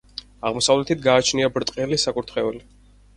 [0.49, 2.63] აღმოსავლეთით გააჩნია ბრტყელი საკურთხეველი.